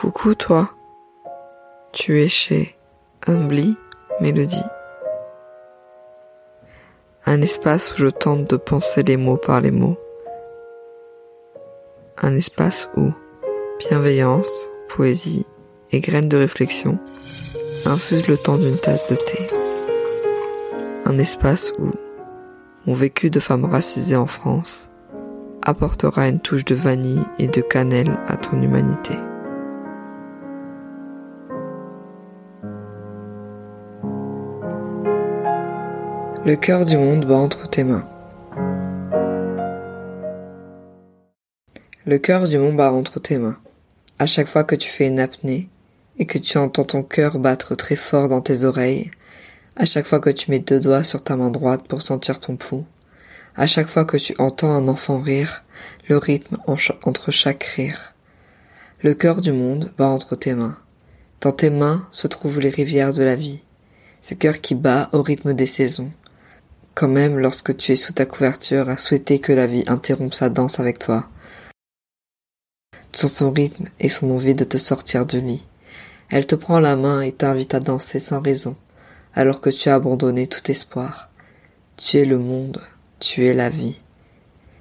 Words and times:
Coucou 0.00 0.36
toi, 0.36 0.70
tu 1.90 2.22
es 2.22 2.28
chez 2.28 2.78
Humbly 3.26 3.76
Mélodie. 4.20 4.62
Un 7.26 7.42
espace 7.42 7.92
où 7.92 7.96
je 7.96 8.06
tente 8.06 8.48
de 8.48 8.56
penser 8.56 9.02
les 9.02 9.16
mots 9.16 9.38
par 9.38 9.60
les 9.60 9.72
mots. 9.72 9.98
Un 12.16 12.36
espace 12.36 12.88
où 12.96 13.10
bienveillance, 13.80 14.68
poésie 14.88 15.46
et 15.90 15.98
graines 15.98 16.28
de 16.28 16.36
réflexion 16.36 17.00
infusent 17.84 18.28
le 18.28 18.36
temps 18.36 18.56
d'une 18.56 18.78
tasse 18.78 19.10
de 19.10 19.16
thé. 19.16 19.50
Un 21.06 21.18
espace 21.18 21.72
où 21.76 21.90
mon 22.86 22.94
vécu 22.94 23.30
de 23.30 23.40
femme 23.40 23.64
racisée 23.64 24.14
en 24.14 24.28
France 24.28 24.92
apportera 25.60 26.28
une 26.28 26.38
touche 26.38 26.64
de 26.64 26.76
vanille 26.76 27.24
et 27.40 27.48
de 27.48 27.62
cannelle 27.62 28.16
à 28.28 28.36
ton 28.36 28.62
humanité. 28.62 29.16
Le 36.48 36.56
cœur 36.56 36.86
du 36.86 36.96
monde 36.96 37.26
bat 37.26 37.34
entre 37.34 37.68
tes 37.68 37.84
mains. 37.84 38.08
Le 42.06 42.16
cœur 42.16 42.48
du 42.48 42.56
monde 42.56 42.74
bat 42.74 42.90
entre 42.90 43.20
tes 43.20 43.36
mains. 43.36 43.58
À 44.18 44.24
chaque 44.24 44.46
fois 44.48 44.64
que 44.64 44.74
tu 44.74 44.88
fais 44.88 45.08
une 45.08 45.20
apnée 45.20 45.68
et 46.18 46.24
que 46.24 46.38
tu 46.38 46.56
entends 46.56 46.84
ton 46.84 47.02
cœur 47.02 47.38
battre 47.38 47.74
très 47.74 47.96
fort 47.96 48.30
dans 48.30 48.40
tes 48.40 48.64
oreilles, 48.64 49.10
à 49.76 49.84
chaque 49.84 50.06
fois 50.06 50.20
que 50.20 50.30
tu 50.30 50.50
mets 50.50 50.58
deux 50.58 50.80
doigts 50.80 51.04
sur 51.04 51.22
ta 51.22 51.36
main 51.36 51.50
droite 51.50 51.86
pour 51.86 52.00
sentir 52.00 52.40
ton 52.40 52.56
pouls, 52.56 52.86
à 53.54 53.66
chaque 53.66 53.88
fois 53.88 54.06
que 54.06 54.16
tu 54.16 54.34
entends 54.38 54.72
un 54.72 54.88
enfant 54.88 55.20
rire, 55.20 55.64
le 56.08 56.16
rythme 56.16 56.56
entre 56.66 57.30
chaque 57.30 57.64
rire. 57.64 58.14
Le 59.02 59.12
cœur 59.12 59.42
du 59.42 59.52
monde 59.52 59.92
bat 59.98 60.08
entre 60.08 60.34
tes 60.34 60.54
mains. 60.54 60.78
Dans 61.42 61.52
tes 61.52 61.68
mains 61.68 62.08
se 62.10 62.26
trouvent 62.26 62.60
les 62.60 62.70
rivières 62.70 63.12
de 63.12 63.22
la 63.22 63.36
vie. 63.36 63.60
Ce 64.22 64.32
cœur 64.32 64.62
qui 64.62 64.74
bat 64.74 65.10
au 65.12 65.20
rythme 65.20 65.52
des 65.52 65.66
saisons, 65.66 66.10
quand 66.98 67.06
même 67.06 67.38
lorsque 67.38 67.76
tu 67.76 67.92
es 67.92 67.96
sous 67.96 68.12
ta 68.12 68.26
couverture 68.26 68.88
à 68.88 68.96
souhaiter 68.96 69.38
que 69.38 69.52
la 69.52 69.68
vie 69.68 69.84
interrompe 69.86 70.34
sa 70.34 70.48
danse 70.48 70.80
avec 70.80 70.98
toi. 70.98 71.28
Sur 73.12 73.28
son 73.28 73.52
rythme 73.52 73.86
et 74.00 74.08
son 74.08 74.32
envie 74.32 74.56
de 74.56 74.64
te 74.64 74.78
sortir 74.78 75.24
du 75.24 75.40
lit. 75.40 75.62
Elle 76.28 76.44
te 76.44 76.56
prend 76.56 76.80
la 76.80 76.96
main 76.96 77.20
et 77.20 77.30
t'invite 77.30 77.72
à 77.74 77.78
danser 77.78 78.18
sans 78.18 78.40
raison, 78.40 78.74
alors 79.32 79.60
que 79.60 79.70
tu 79.70 79.88
as 79.88 79.94
abandonné 79.94 80.48
tout 80.48 80.68
espoir. 80.72 81.30
Tu 81.96 82.16
es 82.16 82.24
le 82.24 82.36
monde, 82.36 82.82
tu 83.20 83.46
es 83.46 83.54
la 83.54 83.70
vie. 83.70 84.00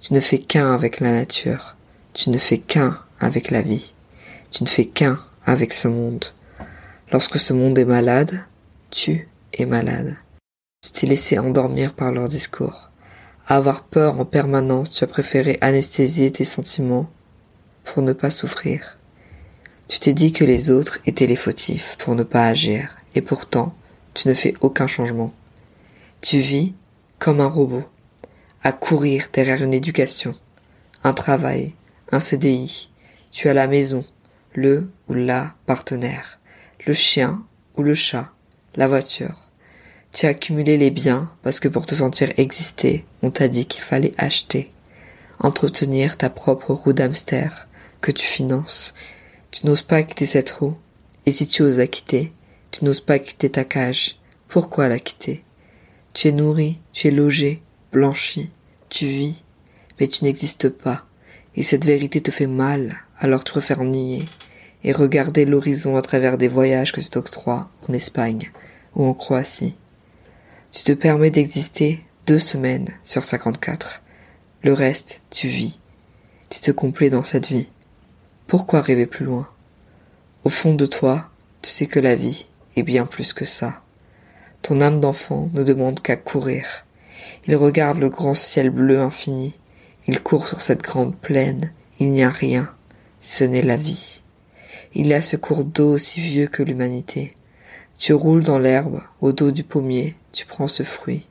Tu 0.00 0.14
ne 0.14 0.20
fais 0.20 0.38
qu'un 0.38 0.72
avec 0.72 1.00
la 1.00 1.12
nature, 1.12 1.76
tu 2.14 2.30
ne 2.30 2.38
fais 2.38 2.56
qu'un 2.56 2.98
avec 3.20 3.50
la 3.50 3.60
vie, 3.60 3.92
tu 4.50 4.64
ne 4.64 4.68
fais 4.68 4.86
qu'un 4.86 5.18
avec 5.44 5.74
ce 5.74 5.88
monde. 5.88 6.24
Lorsque 7.12 7.38
ce 7.38 7.52
monde 7.52 7.78
est 7.78 7.84
malade, 7.84 8.40
tu 8.90 9.28
es 9.52 9.66
malade. 9.66 10.16
Tu 10.80 10.92
t'es 10.92 11.06
laissé 11.08 11.40
endormir 11.40 11.92
par 11.92 12.12
leurs 12.12 12.28
discours. 12.28 12.90
À 13.48 13.56
avoir 13.56 13.82
peur 13.82 14.20
en 14.20 14.24
permanence, 14.24 14.92
tu 14.92 15.02
as 15.02 15.08
préféré 15.08 15.58
anesthésier 15.60 16.30
tes 16.30 16.44
sentiments 16.44 17.10
pour 17.82 18.04
ne 18.04 18.12
pas 18.12 18.30
souffrir. 18.30 18.96
Tu 19.88 19.98
t'es 19.98 20.12
dit 20.12 20.32
que 20.32 20.44
les 20.44 20.70
autres 20.70 21.00
étaient 21.04 21.26
les 21.26 21.34
fautifs 21.34 21.96
pour 21.98 22.14
ne 22.14 22.22
pas 22.22 22.46
agir, 22.46 22.96
et 23.16 23.22
pourtant, 23.22 23.74
tu 24.14 24.28
ne 24.28 24.34
fais 24.34 24.54
aucun 24.60 24.86
changement. 24.86 25.34
Tu 26.20 26.38
vis 26.38 26.74
comme 27.18 27.40
un 27.40 27.48
robot, 27.48 27.82
à 28.62 28.70
courir 28.70 29.30
derrière 29.32 29.64
une 29.64 29.74
éducation, 29.74 30.32
un 31.02 31.12
travail, 31.12 31.74
un 32.12 32.20
CDI. 32.20 32.90
Tu 33.32 33.48
as 33.48 33.54
la 33.54 33.66
maison, 33.66 34.04
le 34.54 34.88
ou 35.08 35.14
la 35.14 35.54
partenaire, 35.66 36.38
le 36.86 36.92
chien 36.92 37.42
ou 37.76 37.82
le 37.82 37.94
chat, 37.94 38.30
la 38.76 38.86
voiture. 38.86 39.47
Tu 40.12 40.26
as 40.26 40.30
accumulé 40.30 40.76
les 40.78 40.90
biens 40.90 41.30
parce 41.42 41.60
que 41.60 41.68
pour 41.68 41.86
te 41.86 41.94
sentir 41.94 42.30
exister, 42.36 43.04
on 43.22 43.30
t'a 43.30 43.48
dit 43.48 43.66
qu'il 43.66 43.82
fallait 43.82 44.14
acheter, 44.18 44.72
entretenir 45.38 46.16
ta 46.16 46.30
propre 46.30 46.72
roue 46.72 46.92
d'hamster 46.92 47.48
que 48.00 48.10
tu 48.10 48.26
finances. 48.26 48.94
Tu 49.50 49.66
n'oses 49.66 49.82
pas 49.82 50.02
quitter 50.02 50.26
cette 50.26 50.50
roue, 50.50 50.76
et 51.26 51.30
si 51.30 51.46
tu 51.46 51.62
oses 51.62 51.78
la 51.78 51.86
quitter, 51.86 52.32
tu 52.70 52.84
n'oses 52.84 53.00
pas 53.00 53.18
quitter 53.18 53.50
ta 53.50 53.64
cage. 53.64 54.16
Pourquoi 54.48 54.88
la 54.88 54.98
quitter? 54.98 55.44
Tu 56.14 56.28
es 56.28 56.32
nourri, 56.32 56.78
tu 56.92 57.08
es 57.08 57.10
logé, 57.10 57.62
blanchi, 57.92 58.50
tu 58.88 59.06
vis, 59.06 59.44
mais 60.00 60.08
tu 60.08 60.24
n'existes 60.24 60.68
pas, 60.68 61.04
et 61.54 61.62
cette 61.62 61.84
vérité 61.84 62.20
te 62.20 62.30
fait 62.30 62.46
mal, 62.46 62.96
alors 63.18 63.44
tu 63.44 63.52
préfères 63.52 63.84
nier 63.84 64.24
et 64.84 64.92
regarder 64.92 65.44
l'horizon 65.44 65.96
à 65.96 66.02
travers 66.02 66.38
des 66.38 66.48
voyages 66.48 66.92
que 66.92 67.00
tu 67.00 67.10
t'octroies 67.10 67.68
en 67.88 67.92
Espagne 67.92 68.50
ou 68.94 69.04
en 69.04 69.14
Croatie. 69.14 69.74
Tu 70.70 70.84
te 70.84 70.92
permets 70.92 71.30
d'exister 71.30 72.04
deux 72.26 72.38
semaines 72.38 72.88
sur 73.02 73.24
cinquante-quatre. 73.24 74.02
Le 74.62 74.74
reste, 74.74 75.22
tu 75.30 75.48
vis. 75.48 75.80
Tu 76.50 76.60
te 76.60 76.70
complais 76.70 77.08
dans 77.08 77.22
cette 77.22 77.48
vie. 77.48 77.68
Pourquoi 78.46 78.82
rêver 78.82 79.06
plus 79.06 79.24
loin? 79.24 79.48
Au 80.44 80.50
fond 80.50 80.74
de 80.74 80.84
toi, 80.84 81.30
tu 81.62 81.70
sais 81.70 81.86
que 81.86 81.98
la 81.98 82.14
vie 82.14 82.48
est 82.76 82.82
bien 82.82 83.06
plus 83.06 83.32
que 83.32 83.46
ça. 83.46 83.82
Ton 84.60 84.82
âme 84.82 85.00
d'enfant 85.00 85.48
ne 85.54 85.62
demande 85.62 86.00
qu'à 86.00 86.16
courir. 86.16 86.84
Il 87.46 87.56
regarde 87.56 87.98
le 87.98 88.10
grand 88.10 88.34
ciel 88.34 88.68
bleu 88.68 89.00
infini. 89.00 89.54
Il 90.06 90.22
court 90.22 90.48
sur 90.48 90.60
cette 90.60 90.82
grande 90.82 91.16
plaine. 91.16 91.72
Il 91.98 92.10
n'y 92.10 92.22
a 92.22 92.30
rien, 92.30 92.70
si 93.20 93.36
ce 93.38 93.44
n'est 93.44 93.62
la 93.62 93.78
vie. 93.78 94.22
Il 94.94 95.06
y 95.06 95.14
a 95.14 95.22
ce 95.22 95.36
cours 95.36 95.64
d'eau 95.64 95.94
aussi 95.94 96.20
vieux 96.20 96.46
que 96.46 96.62
l'humanité. 96.62 97.32
Tu 97.98 98.12
roules 98.12 98.44
dans 98.44 98.60
l'herbe, 98.60 99.00
au 99.20 99.32
dos 99.32 99.50
du 99.50 99.64
pommier, 99.64 100.14
tu 100.32 100.46
prends 100.46 100.68
ce 100.68 100.84
fruit. 100.84 101.26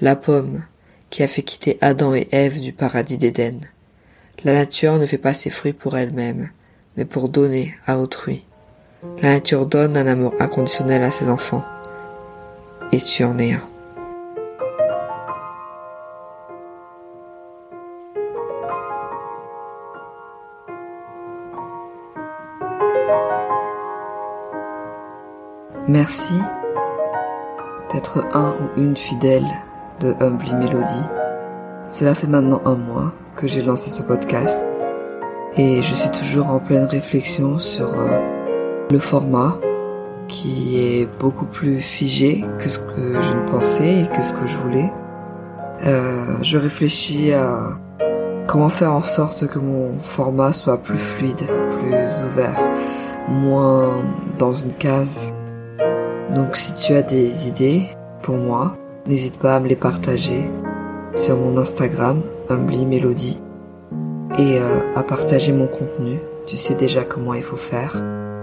La 0.00 0.16
pomme, 0.16 0.64
qui 1.08 1.22
a 1.22 1.28
fait 1.28 1.42
quitter 1.42 1.78
Adam 1.80 2.14
et 2.14 2.26
Ève 2.32 2.60
du 2.60 2.72
paradis 2.72 3.16
d'Éden. 3.16 3.60
La 4.42 4.54
nature 4.54 4.98
ne 4.98 5.06
fait 5.06 5.18
pas 5.18 5.34
ses 5.34 5.50
fruits 5.50 5.72
pour 5.72 5.96
elle-même, 5.96 6.50
mais 6.96 7.04
pour 7.04 7.28
donner 7.28 7.76
à 7.86 8.00
autrui. 8.00 8.44
La 9.22 9.34
nature 9.34 9.66
donne 9.66 9.96
un 9.96 10.08
amour 10.08 10.34
inconditionnel 10.40 11.04
à 11.04 11.12
ses 11.12 11.28
enfants. 11.28 11.64
Et 12.90 12.98
tu 12.98 13.22
en 13.22 13.38
es 13.38 13.52
un. 13.52 13.73
Merci 25.86 26.32
d'être 27.92 28.24
un 28.32 28.52
ou 28.52 28.80
une 28.80 28.96
fidèle 28.96 29.46
de 30.00 30.14
Humbly 30.18 30.54
Melody. 30.54 31.02
Cela 31.90 32.14
fait 32.14 32.26
maintenant 32.26 32.62
un 32.64 32.74
mois 32.74 33.12
que 33.36 33.46
j'ai 33.46 33.60
lancé 33.60 33.90
ce 33.90 34.02
podcast 34.02 34.64
et 35.58 35.82
je 35.82 35.94
suis 35.94 36.08
toujours 36.10 36.48
en 36.48 36.58
pleine 36.58 36.86
réflexion 36.86 37.58
sur 37.58 37.92
euh, 37.92 38.18
le 38.90 38.98
format 38.98 39.58
qui 40.26 40.78
est 40.78 41.06
beaucoup 41.20 41.44
plus 41.44 41.80
figé 41.80 42.42
que 42.58 42.70
ce 42.70 42.78
que 42.78 43.20
je 43.20 43.34
ne 43.34 43.46
pensais 43.50 44.04
et 44.04 44.06
que 44.08 44.22
ce 44.22 44.32
que 44.32 44.46
je 44.46 44.56
voulais. 44.56 44.90
Euh, 45.84 46.38
je 46.40 46.56
réfléchis 46.56 47.34
à 47.34 47.78
comment 48.46 48.70
faire 48.70 48.92
en 48.94 49.02
sorte 49.02 49.46
que 49.48 49.58
mon 49.58 49.98
format 49.98 50.54
soit 50.54 50.78
plus 50.78 50.96
fluide, 50.96 51.42
plus 51.78 52.24
ouvert, 52.24 52.58
moins 53.28 53.90
dans 54.38 54.54
une 54.54 54.72
case 54.72 55.33
donc 56.34 56.56
si 56.56 56.72
tu 56.74 56.94
as 56.94 57.02
des 57.02 57.48
idées 57.48 57.82
pour 58.22 58.36
moi, 58.36 58.76
n'hésite 59.06 59.38
pas 59.38 59.56
à 59.56 59.60
me 59.60 59.68
les 59.68 59.76
partager 59.76 60.50
sur 61.14 61.36
mon 61.36 61.56
Instagram, 61.58 62.22
Humbly 62.48 62.84
Melody, 62.84 63.40
et 64.38 64.58
euh, 64.58 64.80
à 64.96 65.02
partager 65.02 65.52
mon 65.52 65.68
contenu. 65.68 66.18
Tu 66.46 66.56
sais 66.56 66.74
déjà 66.74 67.04
comment 67.04 67.34
il 67.34 67.42
faut 67.42 67.56
faire. 67.56 68.02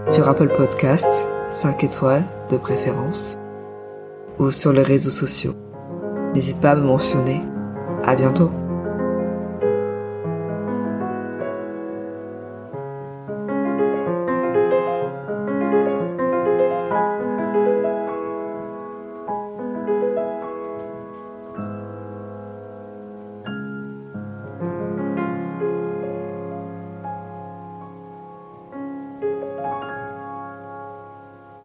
Sur 0.10 0.28
Apple 0.30 0.50
Podcast, 0.50 1.08
5 1.50 1.84
étoiles 1.84 2.24
de 2.50 2.58
préférence, 2.58 3.38
ou 4.40 4.52
sur 4.52 4.74
les 4.74 4.84
réseaux 4.84 5.12
sociaux. 5.12 5.54
N'hésite 6.34 6.60
pas 6.60 6.72
à 6.72 6.76
me 6.76 6.84
mentionner. 6.84 7.42
À 8.04 8.16
bientôt. 8.16 8.52